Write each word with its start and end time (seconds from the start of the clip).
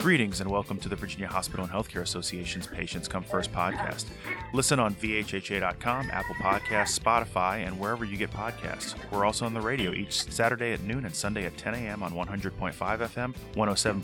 Greetings 0.00 0.40
and 0.40 0.50
welcome 0.50 0.78
to 0.78 0.88
the 0.88 0.96
Virginia 0.96 1.26
Hospital 1.26 1.62
and 1.62 1.70
Healthcare 1.70 2.00
Association's 2.00 2.66
Patients 2.66 3.06
Come 3.06 3.22
First 3.22 3.52
podcast. 3.52 4.06
Listen 4.54 4.80
on 4.80 4.94
VHHA.com, 4.94 6.10
Apple 6.10 6.34
Podcasts, 6.36 6.98
Spotify, 6.98 7.66
and 7.66 7.78
wherever 7.78 8.06
you 8.06 8.16
get 8.16 8.32
podcasts. 8.32 8.94
We're 9.10 9.26
also 9.26 9.44
on 9.44 9.52
the 9.52 9.60
radio 9.60 9.92
each 9.92 10.22
Saturday 10.32 10.72
at 10.72 10.80
noon 10.80 11.04
and 11.04 11.14
Sunday 11.14 11.44
at 11.44 11.58
10 11.58 11.74
a.m. 11.74 12.02
on 12.02 12.14
100.5 12.14 12.72
FM, 12.72 13.34
107.7 13.54 14.02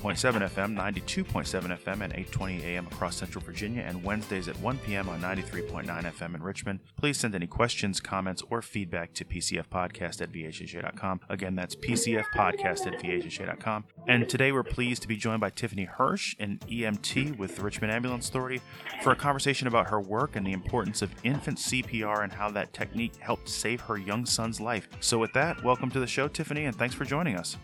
FM, 0.51 0.77
92.7 0.77 1.79
FM, 1.79 2.01
and 2.03 2.13
8:20 2.13 2.63
a.m. 2.65 2.87
across 2.89 3.17
Central 3.17 3.43
Virginia, 3.43 3.81
and 3.81 4.05
Wednesdays 4.05 4.49
at 4.49 4.61
1 4.61 4.79
p.m. 4.81 5.09
on 5.09 5.23
93.9 5.23 5.87
FM 5.87 6.35
in 6.35 6.43
Richmond. 6.43 6.81
Please 6.97 7.17
send 7.17 7.35
any 7.35 7.47
questions, 7.47 8.01
comments, 8.01 8.43
or 8.51 8.61
feedback 8.61 9.15
to 9.15 9.25
PCFpodcast 9.25 10.21
at 10.21 10.31
VHHA.com. 10.31 11.21
Again, 11.31 11.55
that's 11.55 11.75
PCFpodcast 11.75 12.87
at 12.87 13.01
VHHA.com. 13.01 13.85
And 14.07 14.29
today 14.29 14.53
we're 14.53 14.63
pleased 14.63 15.01
to 15.01 15.09
be 15.09 15.17
joined 15.17 15.41
by 15.41 15.49
Tiffany 15.49 15.86
Hirsch, 15.87 16.35
an 16.39 16.59
EMT 16.69 17.39
with 17.39 17.57
the 17.57 17.63
Richmond 17.63 17.93
Ambulance 17.93 18.29
Authority, 18.29 18.61
for 19.03 19.13
a 19.13 19.17
conversation 19.17 19.67
about 19.67 19.89
her 19.89 20.01
work 20.01 20.37
and 20.37 20.47
the 20.47 20.53
importance 20.53 21.03
of 21.03 21.11
infant 21.25 21.59
CPR 21.59 22.23
and 22.25 22.33
how 22.33 22.51
that 22.51 22.73
technique 22.73 23.17
helped 23.17 23.49
save 23.49 23.81
her 23.81 23.97
young 23.97 24.27
son's 24.27 24.61
life. 24.61 24.89
So, 25.01 25.19
with 25.19 25.33
that, 25.33 25.63
welcome 25.65 25.91
to 25.91 26.01
the 26.01 26.07
show, 26.07 26.29
Tiffany, 26.29 26.65
and 26.65 26.77
thanks 26.77 26.95
for 26.95 27.05
joining 27.05 27.37
us. 27.37 27.57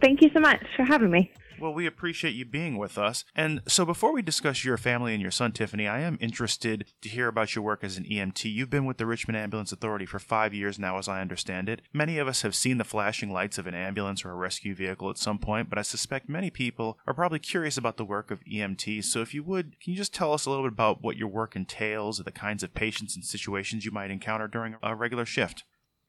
Thank 0.00 0.22
you 0.22 0.30
so 0.32 0.40
much 0.40 0.64
for 0.76 0.84
having 0.84 1.10
me. 1.10 1.32
Well, 1.62 1.72
we 1.72 1.86
appreciate 1.86 2.34
you 2.34 2.44
being 2.44 2.76
with 2.76 2.98
us. 2.98 3.24
And 3.36 3.62
so, 3.68 3.84
before 3.84 4.12
we 4.12 4.20
discuss 4.20 4.64
your 4.64 4.76
family 4.76 5.12
and 5.12 5.22
your 5.22 5.30
son, 5.30 5.52
Tiffany, 5.52 5.86
I 5.86 6.00
am 6.00 6.18
interested 6.20 6.86
to 7.02 7.08
hear 7.08 7.28
about 7.28 7.54
your 7.54 7.62
work 7.62 7.84
as 7.84 7.96
an 7.96 8.02
EMT. 8.02 8.52
You've 8.52 8.68
been 8.68 8.84
with 8.84 8.96
the 8.96 9.06
Richmond 9.06 9.36
Ambulance 9.36 9.70
Authority 9.70 10.04
for 10.04 10.18
five 10.18 10.52
years 10.52 10.76
now, 10.76 10.98
as 10.98 11.06
I 11.06 11.20
understand 11.20 11.68
it. 11.68 11.82
Many 11.92 12.18
of 12.18 12.26
us 12.26 12.42
have 12.42 12.56
seen 12.56 12.78
the 12.78 12.84
flashing 12.84 13.32
lights 13.32 13.58
of 13.58 13.68
an 13.68 13.76
ambulance 13.76 14.24
or 14.24 14.32
a 14.32 14.34
rescue 14.34 14.74
vehicle 14.74 15.08
at 15.08 15.18
some 15.18 15.38
point, 15.38 15.70
but 15.70 15.78
I 15.78 15.82
suspect 15.82 16.28
many 16.28 16.50
people 16.50 16.98
are 17.06 17.14
probably 17.14 17.38
curious 17.38 17.78
about 17.78 17.96
the 17.96 18.04
work 18.04 18.32
of 18.32 18.42
EMTs. 18.44 19.04
So, 19.04 19.20
if 19.20 19.32
you 19.32 19.44
would, 19.44 19.78
can 19.78 19.92
you 19.92 19.96
just 19.96 20.12
tell 20.12 20.32
us 20.32 20.46
a 20.46 20.50
little 20.50 20.64
bit 20.64 20.72
about 20.72 21.00
what 21.00 21.16
your 21.16 21.28
work 21.28 21.54
entails, 21.54 22.18
or 22.18 22.24
the 22.24 22.32
kinds 22.32 22.64
of 22.64 22.74
patients 22.74 23.14
and 23.14 23.24
situations 23.24 23.84
you 23.84 23.92
might 23.92 24.10
encounter 24.10 24.48
during 24.48 24.74
a 24.82 24.96
regular 24.96 25.24
shift? 25.24 25.62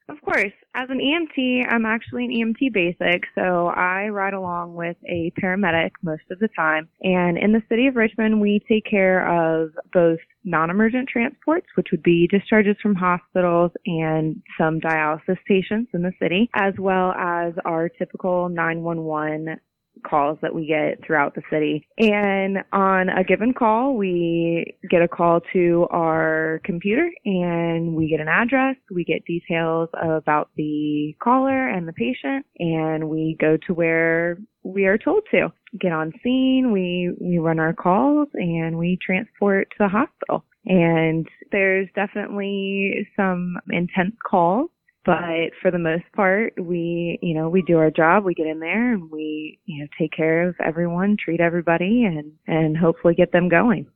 Of 0.09 0.21
course. 0.21 0.51
As 0.75 0.89
an 0.89 0.99
EMT, 0.99 1.65
I'm 1.69 1.85
actually 1.85 2.25
an 2.25 2.31
EMT 2.31 2.73
basic, 2.73 3.23
so 3.35 3.67
I 3.67 4.09
ride 4.09 4.33
along 4.33 4.75
with 4.75 4.97
a 5.07 5.31
paramedic 5.41 5.91
most 6.01 6.23
of 6.29 6.39
the 6.39 6.49
time. 6.49 6.89
And 7.01 7.37
in 7.37 7.53
the 7.53 7.63
city 7.69 7.87
of 7.87 7.95
Richmond, 7.95 8.41
we 8.41 8.61
take 8.67 8.85
care 8.85 9.25
of 9.25 9.71
both 9.93 10.19
non-emergent 10.43 11.07
transports, 11.07 11.67
which 11.75 11.87
would 11.91 12.03
be 12.03 12.27
discharges 12.27 12.75
from 12.81 12.95
hospitals 12.95 13.71
and 13.85 14.41
some 14.57 14.81
dialysis 14.81 15.37
patients 15.47 15.91
in 15.93 16.01
the 16.01 16.11
city, 16.21 16.49
as 16.53 16.73
well 16.77 17.13
as 17.13 17.53
our 17.63 17.87
typical 17.87 18.49
911 18.49 19.57
calls 20.03 20.37
that 20.41 20.53
we 20.53 20.67
get 20.67 21.05
throughout 21.05 21.35
the 21.35 21.41
city. 21.49 21.87
And 21.97 22.59
on 22.71 23.09
a 23.09 23.23
given 23.23 23.53
call, 23.53 23.95
we 23.95 24.77
get 24.89 25.01
a 25.01 25.07
call 25.07 25.41
to 25.53 25.87
our 25.91 26.61
computer 26.63 27.09
and 27.25 27.95
we 27.95 28.09
get 28.09 28.19
an 28.19 28.27
address, 28.27 28.75
we 28.91 29.03
get 29.03 29.25
details 29.25 29.89
about 29.93 30.49
the 30.55 31.15
caller 31.21 31.67
and 31.69 31.87
the 31.87 31.93
patient, 31.93 32.45
and 32.59 33.09
we 33.09 33.37
go 33.39 33.57
to 33.67 33.73
where 33.73 34.37
we 34.63 34.85
are 34.85 34.97
told 34.97 35.23
to. 35.31 35.51
Get 35.79 35.91
on 35.91 36.13
scene, 36.23 36.71
we, 36.71 37.11
we 37.19 37.37
run 37.37 37.59
our 37.59 37.73
calls 37.73 38.29
and 38.33 38.77
we 38.77 38.97
transport 39.05 39.69
to 39.71 39.75
the 39.79 39.87
hospital. 39.87 40.45
And 40.65 41.27
there's 41.51 41.89
definitely 41.93 43.07
some 43.17 43.57
intense 43.69 44.15
calls 44.29 44.69
but 45.05 45.51
for 45.61 45.71
the 45.71 45.79
most 45.79 46.03
part 46.15 46.53
we 46.59 47.19
you 47.21 47.33
know 47.33 47.49
we 47.49 47.61
do 47.63 47.77
our 47.77 47.91
job 47.91 48.23
we 48.23 48.33
get 48.33 48.47
in 48.47 48.59
there 48.59 48.93
and 48.93 49.11
we 49.11 49.59
you 49.65 49.81
know 49.81 49.87
take 49.97 50.11
care 50.11 50.47
of 50.47 50.55
everyone 50.63 51.17
treat 51.17 51.39
everybody 51.39 52.03
and 52.05 52.31
and 52.47 52.77
hopefully 52.77 53.15
get 53.15 53.31
them 53.31 53.49
going 53.49 53.87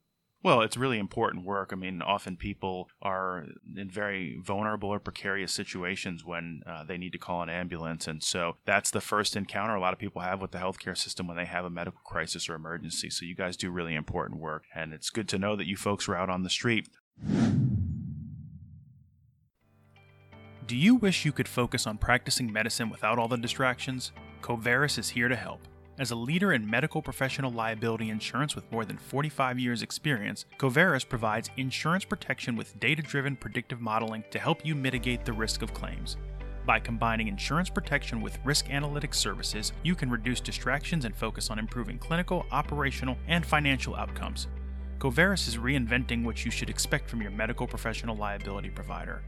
well, 0.43 0.61
it's 0.61 0.77
really 0.77 0.99
important 0.99 1.45
work. 1.45 1.71
I 1.73 1.75
mean, 1.75 2.01
often 2.01 2.37
people 2.37 2.89
are 3.01 3.47
in 3.75 3.89
very 3.89 4.39
vulnerable 4.41 4.87
or 4.89 4.99
precarious 4.99 5.51
situations 5.51 6.23
when 6.23 6.61
uh, 6.65 6.83
they 6.83 6.97
need 6.97 7.11
to 7.13 7.17
call 7.17 7.41
an 7.41 7.49
ambulance. 7.49 8.07
And 8.07 8.23
so 8.23 8.55
that's 8.63 8.91
the 8.91 9.01
first 9.01 9.35
encounter 9.35 9.75
a 9.75 9.81
lot 9.81 9.93
of 9.93 9.99
people 9.99 10.21
have 10.21 10.39
with 10.39 10.51
the 10.51 10.59
healthcare 10.59 10.97
system 10.97 11.27
when 11.27 11.37
they 11.37 11.45
have 11.45 11.65
a 11.65 11.69
medical 11.69 11.99
crisis 12.05 12.47
or 12.47 12.55
emergency. 12.55 13.09
So 13.09 13.25
you 13.25 13.35
guys 13.35 13.57
do 13.57 13.71
really 13.71 13.95
important 13.95 14.39
work. 14.39 14.63
And 14.73 14.93
it's 14.93 15.09
good 15.09 15.27
to 15.29 15.39
know 15.39 15.55
that 15.55 15.67
you 15.67 15.75
folks 15.75 16.07
are 16.07 16.15
out 16.15 16.29
on 16.29 16.43
the 16.43 16.49
street. 16.49 16.87
Do 20.67 20.75
you 20.75 20.95
wish 20.95 21.23
you 21.23 21.31
could 21.31 21.47
focus 21.47 21.87
on 21.87 21.97
practicing 21.97 22.51
medicine 22.51 22.89
without 22.89 23.17
all 23.17 23.29
the 23.29 23.37
distractions? 23.37 24.11
Coverys 24.41 24.97
is 24.97 25.07
here 25.07 25.29
to 25.29 25.35
help. 25.37 25.61
As 25.97 26.11
a 26.11 26.15
leader 26.15 26.51
in 26.51 26.69
medical 26.69 27.01
professional 27.01 27.51
liability 27.51 28.09
insurance 28.09 28.53
with 28.53 28.69
more 28.69 28.83
than 28.83 28.97
45 28.97 29.59
years' 29.59 29.81
experience, 29.81 30.43
Coverys 30.57 31.05
provides 31.05 31.49
insurance 31.55 32.03
protection 32.03 32.57
with 32.57 32.77
data 32.81 33.01
driven 33.01 33.37
predictive 33.37 33.79
modeling 33.79 34.25
to 34.29 34.39
help 34.39 34.65
you 34.65 34.75
mitigate 34.75 35.23
the 35.23 35.31
risk 35.31 35.61
of 35.61 35.73
claims. 35.73 36.17
By 36.65 36.81
combining 36.81 37.29
insurance 37.29 37.69
protection 37.69 38.19
with 38.19 38.37
risk 38.43 38.65
analytics 38.65 39.15
services, 39.15 39.71
you 39.83 39.95
can 39.95 40.09
reduce 40.09 40.41
distractions 40.41 41.05
and 41.05 41.15
focus 41.15 41.49
on 41.49 41.59
improving 41.59 41.97
clinical, 41.97 42.45
operational, 42.51 43.15
and 43.29 43.45
financial 43.45 43.95
outcomes. 43.95 44.47
Coverys 44.99 45.47
is 45.47 45.55
reinventing 45.55 46.25
what 46.25 46.43
you 46.43 46.51
should 46.51 46.69
expect 46.69 47.09
from 47.09 47.21
your 47.21 47.31
medical 47.31 47.67
professional 47.67 48.17
liability 48.17 48.69
provider. 48.69 49.23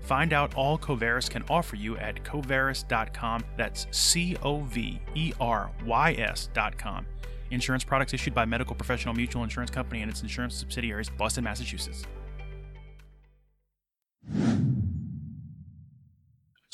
Find 0.00 0.32
out 0.32 0.54
all 0.54 0.78
Coverys 0.78 1.28
can 1.28 1.44
offer 1.48 1.76
you 1.76 1.96
at 1.98 2.22
coverys.com. 2.22 3.44
That's 3.56 3.86
C 3.90 4.36
O 4.42 4.60
V 4.60 5.00
E 5.14 5.32
R 5.40 5.70
Y 5.84 6.12
S.com. 6.12 7.06
Insurance 7.50 7.84
products 7.84 8.12
issued 8.12 8.34
by 8.34 8.44
Medical 8.44 8.74
Professional 8.74 9.14
Mutual 9.14 9.44
Insurance 9.44 9.70
Company 9.70 10.02
and 10.02 10.10
its 10.10 10.22
insurance 10.22 10.54
subsidiaries, 10.54 11.08
Boston, 11.08 11.44
Massachusetts. 11.44 12.04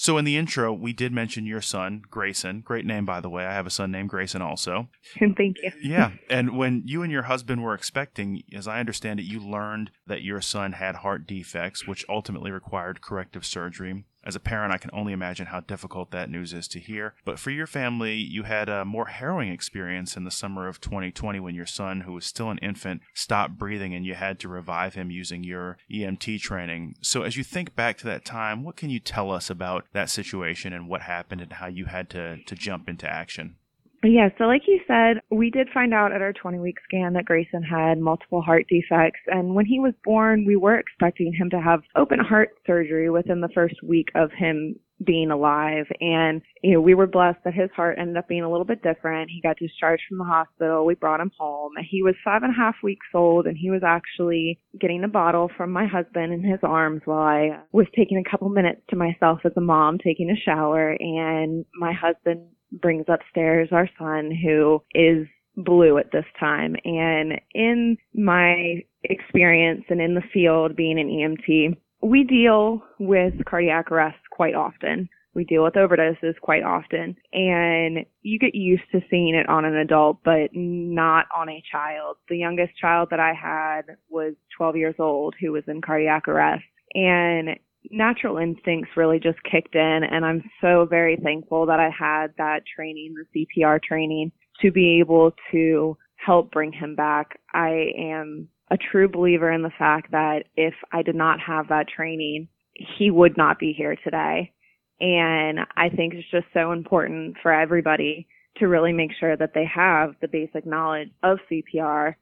So 0.03 0.19
in 0.19 0.25
the 0.25 0.37
intro, 0.37 0.73
we 0.73 0.93
did 0.93 1.13
mention 1.13 1.47
your 1.47 1.61
son, 1.61 2.03
Grayson. 2.11 2.63
Great 2.63 2.85
name, 2.85 3.07
by 3.07 3.21
the 3.21 3.31
way. 3.31 3.47
I 3.47 3.53
have 3.53 3.69
a 3.69 3.71
son 3.71 3.93
named 3.93 4.09
Grayson 4.09 4.43
also. 4.43 4.89
Thank 5.21 5.59
you. 5.63 5.71
yeah. 5.81 6.11
And 6.29 6.59
when 6.59 6.83
you 6.85 7.05
and 7.05 7.13
your 7.13 7.23
husband 7.23 7.63
were 7.63 7.73
expecting, 7.73 8.43
as 8.53 8.67
I 8.67 8.81
understand 8.81 9.21
it, 9.21 9.27
you 9.27 9.39
learned 9.39 9.93
that 10.09 10.25
your 10.25 10.41
son 10.41 10.73
had 10.73 10.97
heart 10.97 11.25
defects, 11.25 11.87
which 11.87 12.05
ultimately 12.09 12.51
required 12.51 13.01
corrective 13.01 13.47
surgery. 13.47 14.03
As 14.25 14.37
a 14.37 14.41
parent, 14.41 14.73
I 14.73 14.79
can 14.79 14.91
only 14.93 15.13
imagine 15.13 15.47
how 15.47 15.61
difficult 15.61 16.11
that 16.13 16.31
news 16.31 16.53
is 16.53 16.69
to 16.69 16.79
hear. 16.79 17.15
But 17.25 17.39
for 17.39 17.51
your 17.51 17.67
family, 17.67 18.15
you 18.15 18.45
had 18.45 18.69
a 18.69 18.85
more 18.85 19.07
harrowing 19.07 19.51
experience 19.51 20.17
in 20.17 20.25
the 20.25 20.31
summer 20.31 20.69
of 20.69 20.81
2020 20.81 21.41
when 21.41 21.55
your 21.55 21.67
son, 21.67 22.03
who 22.03 22.13
was 22.13 22.25
still 22.25 22.51
an 22.51 22.59
infant, 22.59 23.03
stopped 23.15 23.59
breathing 23.59 23.95
and 23.95 24.07
you 24.07 24.15
had 24.15 24.39
to 24.41 24.49
revive 24.49 24.95
him 24.95 25.11
using 25.11 25.43
your 25.43 25.77
EMT 25.91 26.41
training. 26.41 26.95
So, 27.01 27.23
as 27.23 27.37
you 27.37 27.43
think 27.43 27.75
back 27.75 27.99
to 27.99 28.07
that 28.07 28.25
time, 28.25 28.63
what 28.63 28.77
can 28.77 28.91
you 28.91 29.01
tell 29.01 29.31
us 29.31 29.51
about 29.51 29.87
that 29.93 30.11
situation 30.11 30.73
and 30.73 30.89
what 30.89 31.03
happened 31.03 31.41
and 31.41 31.55
how 31.55 31.67
you 31.67 31.87
had 31.87 32.09
to, 32.11 32.43
to 32.45 32.55
jump 32.55 32.89
into 32.89 33.11
action? 33.11 33.57
Yeah, 34.05 34.31
so 34.37 34.45
like 34.45 34.63
you 34.67 34.81
said, 34.87 35.23
we 35.31 35.51
did 35.51 35.69
find 35.73 35.95
out 35.95 36.13
at 36.13 36.23
our 36.23 36.33
20 36.33 36.59
week 36.59 36.77
scan 36.85 37.13
that 37.13 37.25
Grayson 37.25 37.63
had 37.63 37.99
multiple 37.99 38.43
heart 38.43 38.67
defects. 38.69 39.21
And 39.29 39.55
when 39.55 39.65
he 39.65 39.79
was 39.79 39.95
born, 40.05 40.45
we 40.45 40.57
were 40.57 40.77
expecting 40.77 41.33
him 41.33 41.51
to 41.51 41.61
have 41.61 41.83
open 41.95 42.19
heart 42.19 42.51
surgery 42.67 43.11
within 43.11 43.41
the 43.41 43.49
first 43.55 43.77
week 43.83 44.09
of 44.17 44.31
him 44.37 44.75
being 45.05 45.31
alive. 45.31 45.87
And, 46.01 46.43
you 46.63 46.75
know, 46.75 46.81
we 46.81 46.95
were 46.95 47.07
blessed 47.07 47.39
that 47.45 47.55
his 47.55 47.71
heart 47.77 47.99
ended 47.99 48.17
up 48.17 48.29
being 48.29 48.43
a 48.43 48.51
little 48.51 48.65
bit 48.65 48.83
different. 48.83 49.31
He 49.31 49.41
got 49.41 49.57
discharged 49.57 50.03
from 50.09 50.19
the 50.19 50.25
hospital. 50.25 50.85
We 50.85 50.95
brought 50.95 51.21
him 51.21 51.31
home. 51.39 51.73
He 51.89 52.03
was 52.03 52.15
five 52.25 52.43
and 52.43 52.53
a 52.53 52.57
half 52.57 52.77
weeks 52.83 53.07
old 53.15 53.47
and 53.47 53.57
he 53.57 53.71
was 53.71 53.83
actually 53.85 54.59
getting 54.81 55.05
a 55.05 55.09
bottle 55.09 55.51
from 55.57 55.71
my 55.71 55.87
husband 55.87 56.33
in 56.33 56.43
his 56.43 56.61
arms 56.63 57.03
while 57.05 57.23
I 57.23 57.61
was 57.73 57.87
taking 57.97 58.19
a 58.19 58.29
couple 58.29 58.49
minutes 58.49 58.81
to 58.91 58.97
myself 58.97 59.41
as 59.45 59.53
a 59.57 59.61
mom, 59.61 59.99
taking 59.99 60.31
a 60.31 60.41
shower. 60.45 60.97
And 60.99 61.65
my 61.79 61.93
husband 61.93 62.47
brings 62.81 63.07
upstairs 63.09 63.69
our 63.73 63.89
son 63.99 64.31
who 64.31 64.83
is 64.95 65.27
blue 65.57 65.99
at 65.99 66.13
this 66.13 66.25
time. 66.41 66.77
And 66.85 67.41
in 67.55 67.97
my 68.15 68.83
experience 69.05 69.85
and 69.89 70.01
in 70.01 70.15
the 70.15 70.23
field 70.33 70.77
being 70.77 70.99
an 70.99 71.09
EMT, 71.09 71.77
we 72.03 72.25
deal 72.25 72.83
with 72.99 73.35
cardiac 73.47 73.93
arrest 73.93 74.19
quite 74.31 74.55
often. 74.55 75.09
We 75.35 75.45
deal 75.45 75.65
with 75.65 75.75
overdoses 75.75 76.39
quite 76.43 76.63
often 76.63 77.17
and 77.33 78.05
you 78.21 78.39
get 78.39 78.55
used 78.55 78.83
to 78.93 79.01
seeing 79.09 79.35
it 79.35 79.49
on 79.49 79.65
an 79.65 79.77
adult, 79.77 80.19
but 80.25 80.51
not 80.53 81.27
on 81.35 81.49
a 81.49 81.63
child. 81.71 82.19
The 82.29 82.37
youngest 82.37 82.77
child 82.79 83.09
that 83.11 83.21
I 83.21 83.33
had 83.33 83.97
was 84.11 84.35
12 84.59 84.77
years 84.77 84.95
old 84.99 85.35
who 85.41 85.53
was 85.53 85.65
in 85.69 85.81
cardiac 85.81 86.29
arrest 86.29 86.65
and 86.95 87.57
natural 87.91 88.39
instincts 88.39 88.91
really 88.97 89.19
just 89.19 89.39
kicked 89.51 89.75
in 89.75 90.01
and 90.05 90.25
I'm 90.25 90.43
so 90.61 90.87
very 90.89 91.17
thankful 91.17 91.67
that 91.67 91.81
I 91.81 91.91
had 91.91 92.29
that 92.39 92.63
training, 92.75 93.15
the 93.33 93.47
CPR 93.47 93.83
training 93.83 94.33
to 94.61 94.71
be 94.71 95.01
able 95.01 95.33
to 95.51 95.97
help 96.17 96.53
bring 96.53 96.73
him 96.73 96.95
back. 96.95 97.39
I 97.53 97.93
am 97.99 98.49
a 98.71 98.77
true 98.77 99.09
believer 99.09 99.51
in 99.51 99.63
the 99.63 99.73
fact 99.79 100.13
that 100.13 100.45
if 100.57 100.75
I 100.93 101.03
did 101.03 101.17
not 101.17 101.41
have 101.41 101.69
that 101.69 101.89
training, 101.89 102.49
he 102.75 103.11
would 103.11 103.37
not 103.37 103.59
be 103.59 103.75
here 103.77 103.97
today. 104.03 104.53
And 105.01 105.61
I 105.77 105.89
think 105.89 106.15
it's 106.15 106.31
just 106.31 106.47
so 106.55 106.73
important 106.73 107.37
for 107.43 107.53
everybody 107.53 108.29
to 108.59 108.69
really 108.69 108.93
make 108.93 109.11
sure 109.19 109.37
that 109.37 109.53
they 109.55 109.65
have 109.65 110.15
the 110.21 110.29
basic 110.29 110.65
knowledge 110.65 111.11
of 111.23 111.39
CPR 111.51 112.15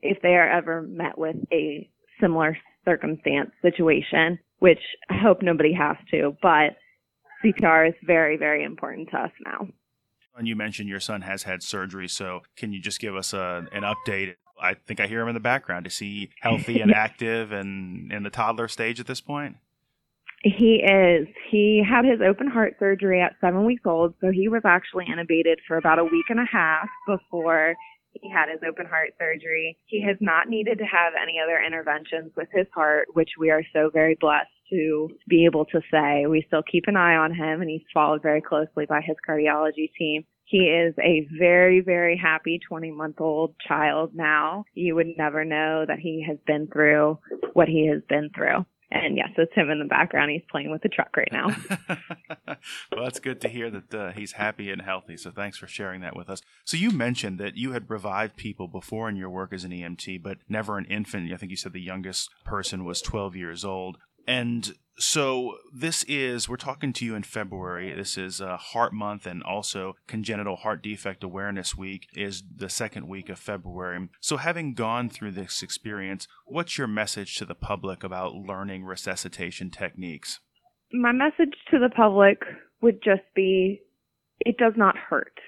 if 0.00 0.22
they 0.22 0.36
are 0.36 0.48
ever 0.48 0.82
met 0.82 1.18
with 1.18 1.36
a 1.52 1.88
similar 2.20 2.56
circumstance 2.84 3.50
situation, 3.62 4.38
which 4.58 4.80
I 5.08 5.16
hope 5.16 5.42
nobody 5.42 5.72
has 5.72 5.96
to, 6.10 6.36
but 6.42 6.76
CPR 7.44 7.88
is 7.88 7.94
very, 8.04 8.36
very 8.36 8.64
important 8.64 9.10
to 9.10 9.18
us 9.18 9.30
now. 9.44 9.68
And 10.36 10.46
you 10.46 10.56
mentioned 10.56 10.88
your 10.88 11.00
son 11.00 11.22
has 11.22 11.42
had 11.42 11.62
surgery, 11.62 12.08
so 12.08 12.40
can 12.56 12.72
you 12.72 12.80
just 12.80 13.00
give 13.00 13.16
us 13.16 13.32
a, 13.32 13.66
an 13.72 13.82
update? 13.82 14.34
I 14.60 14.74
think 14.74 15.00
I 15.00 15.06
hear 15.06 15.20
him 15.20 15.28
in 15.28 15.34
the 15.34 15.40
background. 15.40 15.86
Is 15.86 15.98
he 15.98 16.30
healthy 16.40 16.80
and 16.80 16.92
active 16.94 17.52
and 17.52 18.12
in 18.12 18.22
the 18.22 18.30
toddler 18.30 18.68
stage 18.68 19.00
at 19.00 19.06
this 19.06 19.20
point? 19.20 19.56
He 20.42 20.76
is. 20.76 21.26
He 21.50 21.82
had 21.88 22.04
his 22.04 22.20
open 22.20 22.46
heart 22.46 22.76
surgery 22.78 23.20
at 23.20 23.34
seven 23.40 23.64
weeks 23.64 23.82
old, 23.84 24.14
so 24.20 24.30
he 24.30 24.48
was 24.48 24.62
actually 24.64 25.06
intubated 25.06 25.56
for 25.66 25.76
about 25.76 25.98
a 25.98 26.04
week 26.04 26.26
and 26.28 26.38
a 26.38 26.44
half 26.44 26.88
before 27.08 27.74
he 28.12 28.30
had 28.30 28.48
his 28.50 28.60
open 28.66 28.86
heart 28.86 29.10
surgery. 29.18 29.78
He 29.86 30.02
has 30.02 30.16
not 30.20 30.48
needed 30.48 30.78
to 30.78 30.84
have 30.84 31.12
any 31.20 31.38
other 31.42 31.60
interventions 31.64 32.32
with 32.36 32.48
his 32.52 32.66
heart, 32.74 33.08
which 33.12 33.30
we 33.38 33.50
are 33.50 33.62
so 33.72 33.90
very 33.92 34.16
blessed 34.20 34.50
to 34.70 35.08
be 35.28 35.44
able 35.46 35.64
to 35.66 35.80
say. 35.90 36.26
We 36.26 36.44
still 36.46 36.62
keep 36.62 36.84
an 36.86 36.96
eye 36.96 37.16
on 37.16 37.34
him 37.34 37.60
and 37.60 37.70
he's 37.70 37.82
followed 37.92 38.22
very 38.22 38.40
closely 38.42 38.86
by 38.86 39.00
his 39.00 39.16
cardiology 39.28 39.90
team. 39.98 40.24
He 40.44 40.58
is 40.58 40.94
a 40.98 41.26
very, 41.38 41.80
very 41.80 42.16
happy 42.16 42.58
20 42.66 42.90
month 42.92 43.20
old 43.20 43.54
child 43.66 44.12
now. 44.14 44.64
You 44.74 44.94
would 44.94 45.18
never 45.18 45.44
know 45.44 45.84
that 45.86 45.98
he 45.98 46.24
has 46.26 46.38
been 46.46 46.68
through 46.72 47.18
what 47.52 47.68
he 47.68 47.88
has 47.88 48.02
been 48.08 48.30
through. 48.34 48.64
And 48.90 49.18
yes, 49.18 49.28
it's 49.36 49.52
him 49.54 49.68
in 49.68 49.78
the 49.78 49.84
background. 49.84 50.30
He's 50.30 50.42
playing 50.50 50.70
with 50.70 50.80
the 50.80 50.88
truck 50.88 51.14
right 51.16 51.28
now. 51.30 51.48
well, 52.98 53.06
that's 53.06 53.20
good 53.20 53.40
to 53.42 53.48
hear 53.48 53.70
that 53.70 53.94
uh, 53.94 54.10
he's 54.10 54.32
happy 54.32 54.72
and 54.72 54.82
healthy. 54.82 55.16
So 55.16 55.30
thanks 55.30 55.56
for 55.56 55.68
sharing 55.68 56.00
that 56.00 56.16
with 56.16 56.28
us. 56.28 56.42
So 56.64 56.76
you 56.76 56.90
mentioned 56.90 57.38
that 57.38 57.56
you 57.56 57.70
had 57.70 57.88
revived 57.88 58.36
people 58.36 58.66
before 58.66 59.08
in 59.08 59.14
your 59.14 59.30
work 59.30 59.52
as 59.52 59.62
an 59.62 59.70
EMT, 59.70 60.20
but 60.20 60.38
never 60.48 60.78
an 60.78 60.84
infant. 60.86 61.32
I 61.32 61.36
think 61.36 61.50
you 61.50 61.56
said 61.56 61.72
the 61.72 61.80
youngest 61.80 62.28
person 62.44 62.84
was 62.84 63.00
12 63.00 63.36
years 63.36 63.64
old. 63.64 63.98
And 64.26 64.72
so 64.98 65.58
this 65.72 66.02
is 66.08 66.48
we're 66.48 66.56
talking 66.56 66.92
to 66.94 67.04
you 67.04 67.14
in 67.14 67.22
February. 67.22 67.94
This 67.94 68.18
is 68.18 68.40
uh, 68.40 68.56
Heart 68.56 68.92
Month 68.92 69.26
and 69.26 69.44
also 69.44 69.94
Congenital 70.08 70.56
Heart 70.56 70.82
Defect 70.82 71.22
Awareness 71.22 71.76
Week 71.76 72.08
is 72.14 72.42
the 72.52 72.68
second 72.68 73.06
week 73.06 73.28
of 73.28 73.38
February. 73.38 74.08
So 74.20 74.38
having 74.38 74.74
gone 74.74 75.08
through 75.08 75.32
this 75.32 75.62
experience, 75.62 76.26
what's 76.46 76.76
your 76.76 76.88
message 76.88 77.36
to 77.36 77.44
the 77.44 77.54
public 77.54 78.02
about 78.02 78.34
learning 78.34 78.84
resuscitation 78.84 79.70
techniques? 79.70 80.40
My 80.92 81.12
message 81.12 81.54
to 81.70 81.78
the 81.78 81.90
public 81.90 82.40
would 82.80 83.02
just 83.02 83.22
be 83.34 83.82
it 84.40 84.56
does 84.56 84.74
not 84.76 84.96
hurt 84.96 85.38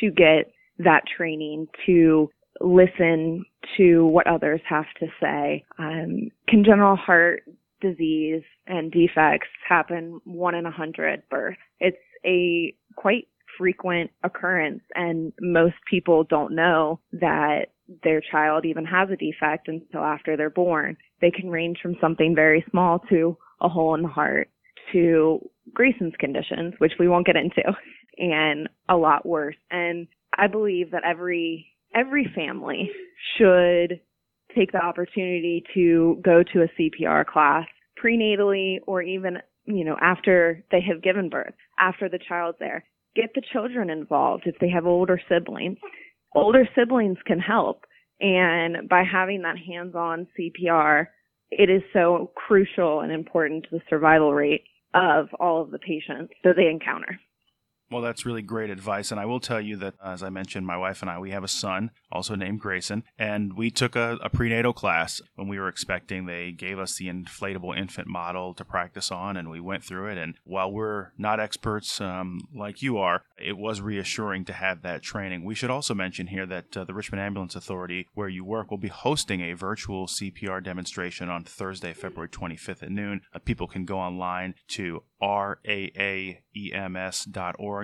to 0.00 0.10
get 0.10 0.52
that 0.78 1.02
training 1.16 1.66
to 1.86 2.30
listen 2.60 3.44
to 3.76 4.06
what 4.06 4.26
others 4.26 4.60
have 4.68 4.86
to 5.00 5.06
say. 5.20 5.64
Um, 5.78 6.30
congenital 6.48 6.96
heart 6.96 7.42
disease 7.80 8.42
and 8.66 8.90
defects 8.90 9.48
happen 9.68 10.20
one 10.24 10.54
in 10.54 10.66
a 10.66 10.70
hundred 10.70 11.22
births. 11.28 11.58
It's 11.80 11.96
a 12.24 12.74
quite 12.96 13.28
frequent 13.58 14.10
occurrence 14.22 14.82
and 14.94 15.32
most 15.40 15.76
people 15.90 16.24
don't 16.24 16.54
know 16.54 17.00
that 17.12 17.66
their 18.02 18.20
child 18.20 18.64
even 18.66 18.84
has 18.84 19.08
a 19.10 19.16
defect 19.16 19.68
until 19.68 20.00
after 20.00 20.36
they're 20.36 20.50
born. 20.50 20.96
They 21.20 21.30
can 21.30 21.50
range 21.50 21.78
from 21.80 21.96
something 22.00 22.34
very 22.34 22.64
small 22.70 23.00
to 23.10 23.36
a 23.60 23.68
hole 23.68 23.94
in 23.94 24.02
the 24.02 24.08
heart 24.08 24.50
to 24.92 25.40
Grayson's 25.76 26.14
conditions, 26.18 26.72
which 26.78 26.94
we 26.98 27.06
won't 27.06 27.26
get 27.26 27.36
into, 27.36 27.62
and 28.18 28.68
a 28.88 28.96
lot 28.96 29.26
worse. 29.26 29.56
And 29.70 30.08
I 30.36 30.48
believe 30.48 30.90
that 30.90 31.04
every 31.04 31.66
every 31.94 32.26
family 32.34 32.90
should 33.36 34.00
take 34.56 34.72
the 34.72 34.82
opportunity 34.82 35.62
to 35.74 36.20
go 36.24 36.42
to 36.42 36.62
a 36.62 36.80
CPR 36.80 37.26
class 37.26 37.66
prenatally 38.02 38.78
or 38.86 39.02
even, 39.02 39.38
you 39.66 39.84
know, 39.84 39.96
after 40.00 40.64
they 40.70 40.80
have 40.80 41.02
given 41.02 41.28
birth, 41.28 41.54
after 41.78 42.08
the 42.08 42.18
child's 42.18 42.58
there. 42.58 42.84
Get 43.14 43.30
the 43.34 43.42
children 43.52 43.88
involved 43.88 44.44
if 44.46 44.56
they 44.60 44.68
have 44.70 44.86
older 44.86 45.20
siblings. 45.28 45.78
Older 46.34 46.68
siblings 46.74 47.18
can 47.26 47.38
help. 47.38 47.84
And 48.20 48.88
by 48.88 49.04
having 49.10 49.42
that 49.42 49.56
hands-on 49.58 50.26
CPR, 50.38 51.06
it 51.50 51.70
is 51.70 51.82
so 51.92 52.30
crucial 52.34 53.00
and 53.00 53.12
important 53.12 53.64
to 53.64 53.70
the 53.72 53.82
survival 53.88 54.34
rate 54.34 54.64
of 54.94 55.28
all 55.38 55.62
of 55.62 55.70
the 55.70 55.78
patients 55.78 56.32
that 56.44 56.56
they 56.56 56.68
encounter. 56.68 57.20
Well, 57.90 58.02
that's 58.02 58.26
really 58.26 58.42
great 58.42 58.70
advice. 58.70 59.12
And 59.12 59.20
I 59.20 59.26
will 59.26 59.38
tell 59.38 59.60
you 59.60 59.76
that, 59.76 59.94
as 60.04 60.22
I 60.22 60.28
mentioned, 60.28 60.66
my 60.66 60.76
wife 60.76 61.02
and 61.02 61.10
I, 61.10 61.18
we 61.18 61.30
have 61.30 61.44
a 61.44 61.48
son, 61.48 61.92
also 62.10 62.34
named 62.34 62.58
Grayson, 62.60 63.04
and 63.16 63.56
we 63.56 63.70
took 63.70 63.94
a, 63.94 64.18
a, 64.22 64.28
prenatal 64.28 64.72
class 64.72 65.20
when 65.36 65.46
we 65.46 65.58
were 65.58 65.68
expecting. 65.68 66.26
They 66.26 66.50
gave 66.50 66.78
us 66.80 66.96
the 66.96 67.06
inflatable 67.06 67.78
infant 67.78 68.08
model 68.08 68.54
to 68.54 68.64
practice 68.64 69.12
on, 69.12 69.36
and 69.36 69.48
we 69.50 69.60
went 69.60 69.84
through 69.84 70.08
it. 70.08 70.18
And 70.18 70.34
while 70.44 70.70
we're 70.70 71.12
not 71.16 71.38
experts 71.38 72.00
um, 72.00 72.40
like 72.54 72.82
you 72.82 72.98
are, 72.98 73.22
it 73.38 73.56
was 73.56 73.80
reassuring 73.80 74.44
to 74.46 74.52
have 74.52 74.82
that 74.82 75.02
training. 75.02 75.44
We 75.44 75.54
should 75.54 75.70
also 75.70 75.94
mention 75.94 76.26
here 76.26 76.46
that 76.46 76.76
uh, 76.76 76.84
the 76.84 76.94
Richmond 76.94 77.22
Ambulance 77.22 77.54
Authority, 77.54 78.08
where 78.14 78.28
you 78.28 78.44
work, 78.44 78.70
will 78.70 78.78
be 78.78 78.88
hosting 78.88 79.42
a 79.42 79.52
virtual 79.52 80.06
CPR 80.06 80.62
demonstration 80.62 81.28
on 81.28 81.44
Thursday, 81.44 81.92
February 81.92 82.28
25th 82.28 82.82
at 82.82 82.90
noon. 82.90 83.20
Uh, 83.32 83.38
people 83.38 83.68
can 83.68 83.84
go 83.84 83.98
online 83.98 84.54
to 84.68 85.04
raaems.org. 85.22 86.36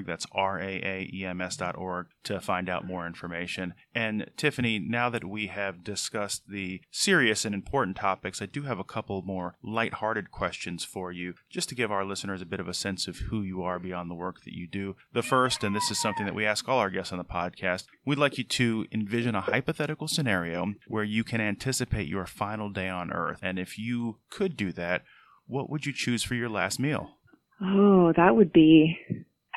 That's 0.01 0.27
raaems.org 0.27 2.07
to 2.25 2.41
find 2.41 2.69
out 2.69 2.87
more 2.87 3.07
information. 3.07 3.75
And 3.95 4.31
Tiffany, 4.37 4.79
now 4.79 5.11
that 5.11 5.25
we 5.25 5.49
have 5.49 5.85
discussed 5.85 6.49
the 6.49 6.81
serious 6.91 7.45
and 7.45 7.55
important 7.55 7.97
topics, 7.97 8.41
I 8.41 8.47
do 8.47 8.63
have 8.63 8.79
a 8.79 8.85
couple 8.85 9.23
more 9.23 9.57
lighthearted 9.63 10.31
questions 10.31 10.85
for 10.85 11.13
you, 11.13 11.35
just 11.51 11.69
to 11.69 11.75
give 11.75 11.93
our 11.93 12.05
listeners 12.05 12.41
a 12.41 12.47
bit 12.47 12.61
of 12.61 12.69
a 12.69 12.75
sense 12.75 13.07
of 13.07 13.19
who 13.31 13.43
you 13.43 13.63
are 13.63 13.79
beyond 13.79 14.11
the 14.11 14.15
work 14.15 14.45
that 14.45 14.55
you 14.55 14.67
do. 14.67 14.97
The 15.13 15.23
first, 15.23 15.63
and 15.63 15.77
this 15.77 15.91
is 15.91 16.01
something 16.01 16.25
that 16.27 16.35
we 16.35 16.47
ask 16.47 16.69
all 16.69 16.79
our 16.79 16.91
guests 16.91 17.13
on 17.13 17.19
the 17.19 17.25
podcast, 17.25 17.85
we'd 18.05 18.19
like 18.19 18.39
you 18.39 18.45
to 18.45 18.87
envision 18.93 19.35
a 19.35 19.41
hypothetical 19.41 20.09
scenario 20.09 20.75
where 20.87 21.05
you 21.05 21.25
can 21.25 21.41
anticipate 21.41 22.09
your 22.09 22.27
final 22.27 22.71
day 22.71 22.89
on 22.89 23.13
Earth. 23.13 23.41
And 23.43 23.59
if 23.59 23.79
you 23.79 24.19
could 24.31 24.57
do 24.57 24.73
that, 24.73 25.03
what 25.47 25.69
would 25.69 25.87
you 25.87 25.93
choose 25.93 26.23
for 26.23 26.35
your 26.35 26.49
last 26.49 26.79
meal? 26.79 27.19
Oh, 27.61 28.13
that 28.17 28.35
would 28.35 28.53
be 28.53 28.97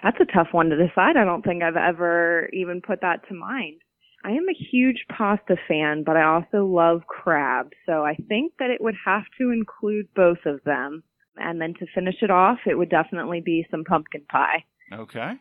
that's 0.03 0.17
a 0.19 0.25
tough 0.25 0.49
one 0.51 0.69
to 0.69 0.77
decide. 0.77 1.17
I 1.17 1.23
don't 1.23 1.43
think 1.43 1.63
I've 1.63 1.75
ever 1.75 2.49
even 2.53 2.81
put 2.81 3.01
that 3.01 3.27
to 3.29 3.33
mind. 3.33 3.81
I 4.23 4.31
am 4.31 4.45
a 4.49 4.65
huge 4.71 5.05
pasta 5.15 5.55
fan, 5.67 6.03
but 6.03 6.17
I 6.17 6.23
also 6.23 6.65
love 6.65 7.03
crab, 7.07 7.69
so 7.85 8.03
I 8.03 8.15
think 8.27 8.53
that 8.57 8.71
it 8.71 8.81
would 8.81 8.95
have 9.05 9.23
to 9.39 9.51
include 9.51 10.07
both 10.15 10.39
of 10.45 10.63
them. 10.63 11.03
And 11.37 11.61
then 11.61 11.73
to 11.79 11.85
finish 11.93 12.15
it 12.21 12.31
off, 12.31 12.57
it 12.65 12.75
would 12.75 12.89
definitely 12.89 13.41
be 13.41 13.67
some 13.69 13.83
pumpkin 13.83 14.25
pie. 14.31 14.63
Okay. 14.91 15.33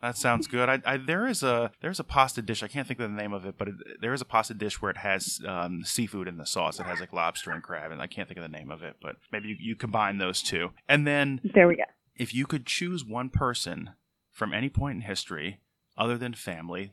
That 0.00 0.16
sounds 0.16 0.46
good. 0.46 0.70
I, 0.70 0.80
I, 0.86 0.96
there 0.96 1.26
is 1.26 1.42
a 1.42 1.72
there's 1.82 2.00
a 2.00 2.04
pasta 2.04 2.40
dish. 2.40 2.62
I 2.62 2.68
can't 2.68 2.88
think 2.88 3.00
of 3.00 3.10
the 3.10 3.16
name 3.16 3.34
of 3.34 3.44
it, 3.44 3.56
but 3.58 3.68
it, 3.68 3.74
there 4.00 4.14
is 4.14 4.22
a 4.22 4.24
pasta 4.24 4.54
dish 4.54 4.80
where 4.80 4.90
it 4.90 4.96
has 4.96 5.40
um, 5.46 5.82
seafood 5.84 6.26
in 6.26 6.38
the 6.38 6.46
sauce. 6.46 6.80
It 6.80 6.86
has 6.86 7.00
like 7.00 7.12
lobster 7.12 7.50
and 7.50 7.62
crab, 7.62 7.92
and 7.92 8.00
I 8.00 8.06
can't 8.06 8.26
think 8.26 8.38
of 8.38 8.42
the 8.42 8.56
name 8.56 8.70
of 8.70 8.82
it. 8.82 8.96
But 9.02 9.16
maybe 9.30 9.48
you, 9.48 9.56
you 9.58 9.76
combine 9.76 10.16
those 10.16 10.40
two, 10.40 10.70
and 10.88 11.06
then 11.06 11.42
there 11.52 11.68
we 11.68 11.76
go 11.76 11.82
if 12.20 12.34
you 12.34 12.46
could 12.46 12.66
choose 12.66 13.02
one 13.02 13.30
person 13.30 13.90
from 14.30 14.52
any 14.52 14.68
point 14.68 14.96
in 14.96 15.02
history 15.02 15.60
other 15.96 16.16
than 16.16 16.34
family, 16.34 16.92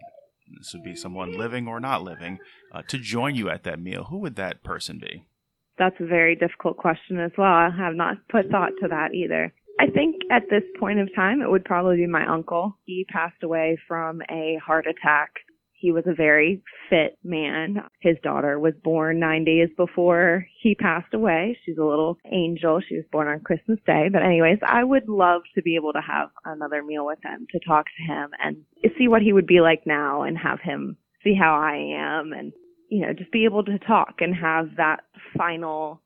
this 0.58 0.74
would 0.74 0.84
be 0.84 0.96
someone 0.96 1.38
living 1.38 1.68
or 1.68 1.80
not 1.80 2.04
living, 2.04 2.40
uh, 2.72 2.82
to 2.90 2.98
join 2.98 3.36
you 3.36 3.50
at 3.50 3.64
that 3.64 3.80
meal, 3.80 4.06
who 4.06 4.18
would 4.20 4.36
that 4.36 4.64
person 4.64 5.00
be? 5.00 5.26
That's 5.78 6.00
a 6.00 6.06
very 6.06 6.36
difficult 6.36 6.78
question 6.78 7.20
as 7.20 7.32
well. 7.38 7.52
I 7.52 7.70
have 7.70 7.96
not 7.96 8.18
put 8.30 8.50
thought 8.50 8.72
to 8.82 8.88
that 8.90 9.14
either. 9.14 9.54
I 9.80 9.88
think 9.88 10.16
at 10.32 10.50
this 10.50 10.64
point 10.80 11.00
of 11.00 11.14
time, 11.16 11.42
it 11.42 11.50
would 11.50 11.66
probably 11.66 11.98
be 11.98 12.08
my 12.08 12.26
uncle. 12.26 12.78
He 12.86 13.06
passed 13.10 13.44
away 13.44 13.78
from 13.88 14.22
a 14.30 14.58
heart 14.66 14.88
attack 14.88 15.32
he 15.80 15.92
was 15.92 16.06
a 16.08 16.14
very 16.14 16.64
fit 16.90 17.20
man. 17.24 17.78
His 18.02 18.18
daughter 18.24 18.60
was 18.60 18.74
born 18.84 19.20
nine 19.20 19.46
days 19.46 19.70
before 19.78 20.48
he 20.62 20.74
passed 20.74 21.14
away. 21.14 21.58
She's 21.64 21.78
a 21.78 21.86
little 21.86 22.18
angel. 22.32 22.82
She 22.82 22.96
was 22.96 23.06
born 23.12 23.28
on 23.28 23.42
Christmas 23.42 23.78
Day. 23.86 24.08
But 24.12 24.24
anyways, 24.24 24.58
I 24.68 24.84
would 24.84 25.08
love 25.08 25.44
to 25.54 25.62
be 25.62 25.76
able 25.76 25.94
to 25.94 26.02
have 26.02 26.30
another 26.46 26.84
meal 26.84 27.06
with 27.06 27.20
him, 27.24 27.46
to 27.52 27.60
talk 27.60 27.86
to 27.86 28.12
him 28.12 28.32
and 28.44 28.58
see 28.98 29.08
what 29.08 29.22
he 29.22 29.34
would 29.34 29.46
be 29.46 29.62
like 29.62 29.84
now 29.86 30.24
and 30.24 30.36
have 30.36 30.60
him 30.60 30.98
see 31.24 31.36
how 31.40 31.56
I 31.56 31.76
am 31.76 32.34
and, 32.34 32.54
you 32.90 33.06
know, 33.06 33.14
just 33.14 33.32
be 33.32 33.46
able 33.46 33.64
to 33.66 33.78
talk 33.78 34.16
and 34.20 34.34
have 34.36 34.78
that 34.78 35.02
final 35.38 36.02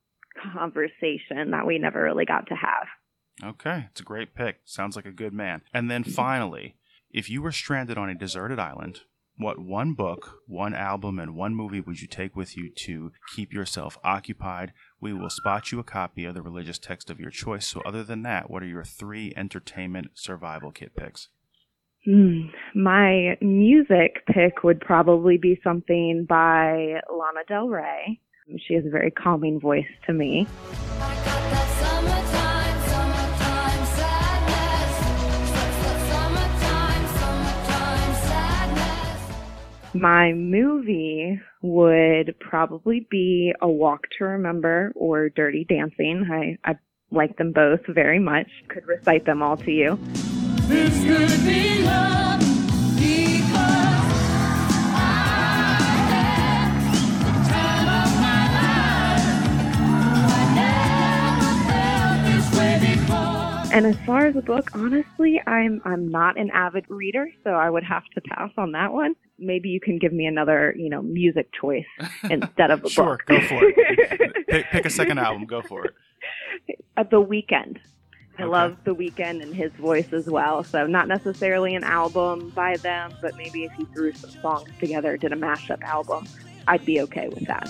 conversation 0.53 1.51
that 1.51 1.65
we 1.65 1.79
never 1.79 2.03
really 2.03 2.25
got 2.25 2.47
to 2.47 2.55
have. 2.55 3.51
Okay, 3.53 3.87
it's 3.89 4.01
a 4.01 4.03
great 4.03 4.35
pick. 4.35 4.57
Sounds 4.65 4.97
like 4.97 5.05
a 5.05 5.11
good 5.11 5.33
man. 5.33 5.61
And 5.73 5.89
then 5.89 6.03
mm-hmm. 6.03 6.11
finally, 6.11 6.75
if 7.09 7.29
you 7.29 7.41
were 7.41 7.53
stranded 7.53 7.97
on 7.97 8.09
a 8.09 8.15
deserted 8.15 8.59
island 8.59 9.01
what 9.37 9.59
one 9.59 9.93
book, 9.93 10.39
one 10.47 10.73
album, 10.73 11.19
and 11.19 11.35
one 11.35 11.55
movie 11.55 11.81
would 11.81 12.01
you 12.01 12.07
take 12.07 12.35
with 12.35 12.55
you 12.55 12.69
to 12.85 13.11
keep 13.35 13.53
yourself 13.53 13.97
occupied? 14.03 14.73
We 14.99 15.13
will 15.13 15.29
spot 15.29 15.71
you 15.71 15.79
a 15.79 15.83
copy 15.83 16.25
of 16.25 16.35
the 16.35 16.41
religious 16.41 16.77
text 16.77 17.09
of 17.09 17.19
your 17.19 17.31
choice. 17.31 17.65
So, 17.65 17.81
other 17.81 18.03
than 18.03 18.23
that, 18.23 18.49
what 18.49 18.63
are 18.63 18.67
your 18.67 18.83
three 18.83 19.33
entertainment 19.35 20.11
survival 20.13 20.71
kit 20.71 20.95
picks? 20.95 21.29
Hmm. 22.05 22.47
My 22.73 23.37
music 23.41 24.25
pick 24.27 24.63
would 24.63 24.81
probably 24.81 25.37
be 25.37 25.59
something 25.63 26.25
by 26.27 26.99
Lana 27.09 27.41
Del 27.47 27.67
Rey. 27.67 28.19
She 28.67 28.73
has 28.73 28.85
a 28.85 28.89
very 28.89 29.11
calming 29.11 29.59
voice 29.59 29.85
to 30.07 30.13
me. 30.13 30.47
My 39.93 40.31
movie 40.31 41.39
would 41.61 42.39
probably 42.39 43.05
be 43.11 43.53
A 43.61 43.67
Walk 43.67 44.01
to 44.17 44.23
Remember 44.25 44.93
or 44.95 45.29
Dirty 45.29 45.65
Dancing. 45.67 46.27
I, 46.31 46.69
I 46.69 46.75
like 47.11 47.37
them 47.37 47.51
both 47.51 47.81
very 47.87 48.19
much. 48.19 48.47
Could 48.69 48.87
recite 48.87 49.25
them 49.25 49.41
all 49.43 49.57
to 49.57 49.71
you. 49.71 49.99
This 50.67 50.93
could 51.03 51.45
be 51.45 51.83
love 51.83 52.40
And 63.81 63.95
as 63.95 64.05
far 64.05 64.27
as 64.27 64.35
the 64.35 64.43
book, 64.43 64.69
honestly, 64.75 65.41
I'm 65.47 65.81
I'm 65.85 66.07
not 66.07 66.37
an 66.37 66.51
avid 66.51 66.85
reader, 66.87 67.27
so 67.43 67.49
I 67.49 67.67
would 67.67 67.83
have 67.83 68.03
to 68.13 68.21
pass 68.21 68.51
on 68.55 68.73
that 68.73 68.93
one. 68.93 69.15
Maybe 69.39 69.69
you 69.69 69.79
can 69.79 69.97
give 69.97 70.13
me 70.13 70.27
another, 70.27 70.75
you 70.77 70.87
know, 70.87 71.01
music 71.01 71.49
choice 71.59 71.87
instead 72.29 72.69
of 72.69 72.85
a 72.85 72.89
sure, 72.91 73.17
book. 73.17 73.23
Sure, 73.27 73.39
go 73.39 73.47
for 73.47 73.63
it. 73.63 74.45
pick, 74.49 74.65
pick, 74.69 74.85
a 74.85 74.89
second 74.91 75.17
album. 75.17 75.47
Go 75.47 75.63
for 75.63 75.85
it. 75.85 75.95
Uh, 76.95 77.01
the 77.09 77.23
Weeknd. 77.23 77.79
I 78.37 78.43
okay. 78.43 78.45
love 78.45 78.77
The 78.83 78.93
Weeknd 78.93 79.41
and 79.41 79.55
his 79.55 79.71
voice 79.71 80.13
as 80.13 80.27
well. 80.27 80.63
So 80.63 80.85
not 80.85 81.07
necessarily 81.07 81.73
an 81.73 81.83
album 81.83 82.51
by 82.51 82.77
them, 82.77 83.15
but 83.19 83.35
maybe 83.35 83.63
if 83.63 83.71
he 83.71 83.85
threw 83.85 84.13
some 84.13 84.29
songs 84.43 84.69
together, 84.79 85.17
did 85.17 85.33
a 85.33 85.35
mashup 85.35 85.81
album, 85.81 86.27
I'd 86.67 86.85
be 86.85 87.01
okay 87.01 87.29
with 87.29 87.47
that. 87.47 87.67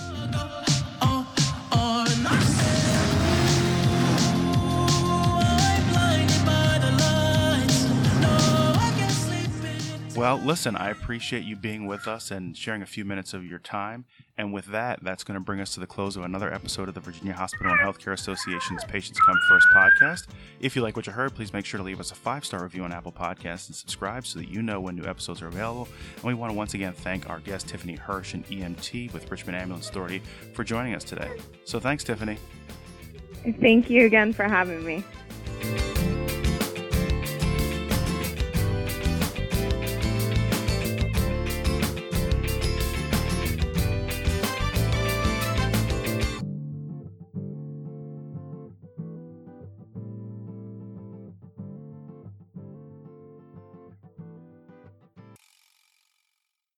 Well, 10.22 10.38
listen, 10.38 10.76
I 10.76 10.90
appreciate 10.90 11.42
you 11.42 11.56
being 11.56 11.84
with 11.88 12.06
us 12.06 12.30
and 12.30 12.56
sharing 12.56 12.80
a 12.80 12.86
few 12.86 13.04
minutes 13.04 13.34
of 13.34 13.44
your 13.44 13.58
time. 13.58 14.04
And 14.38 14.52
with 14.52 14.66
that, 14.66 15.02
that's 15.02 15.24
going 15.24 15.34
to 15.34 15.40
bring 15.40 15.58
us 15.58 15.74
to 15.74 15.80
the 15.80 15.86
close 15.88 16.16
of 16.16 16.22
another 16.22 16.54
episode 16.54 16.86
of 16.88 16.94
the 16.94 17.00
Virginia 17.00 17.32
Hospital 17.32 17.72
and 17.72 17.80
Healthcare 17.80 18.12
Association's 18.12 18.84
Patients 18.84 19.18
Come 19.18 19.36
First 19.48 19.66
podcast. 19.74 20.28
If 20.60 20.76
you 20.76 20.82
like 20.82 20.94
what 20.94 21.08
you 21.08 21.12
heard, 21.12 21.34
please 21.34 21.52
make 21.52 21.66
sure 21.66 21.78
to 21.78 21.82
leave 21.82 21.98
us 21.98 22.12
a 22.12 22.14
five 22.14 22.44
star 22.44 22.62
review 22.62 22.84
on 22.84 22.92
Apple 22.92 23.10
Podcasts 23.10 23.66
and 23.66 23.74
subscribe 23.74 24.24
so 24.24 24.38
that 24.38 24.48
you 24.48 24.62
know 24.62 24.80
when 24.80 24.94
new 24.94 25.06
episodes 25.06 25.42
are 25.42 25.48
available. 25.48 25.88
And 26.14 26.22
we 26.22 26.34
want 26.34 26.52
to 26.52 26.56
once 26.56 26.74
again 26.74 26.92
thank 26.92 27.28
our 27.28 27.40
guest, 27.40 27.66
Tiffany 27.66 27.96
Hirsch, 27.96 28.34
an 28.34 28.44
EMT 28.44 29.12
with 29.12 29.28
Richmond 29.28 29.58
Ambulance 29.58 29.88
Authority, 29.88 30.22
for 30.54 30.62
joining 30.62 30.94
us 30.94 31.02
today. 31.02 31.36
So 31.64 31.80
thanks, 31.80 32.04
Tiffany. 32.04 32.38
Thank 33.60 33.90
you 33.90 34.06
again 34.06 34.32
for 34.32 34.44
having 34.44 34.84
me. 34.84 35.02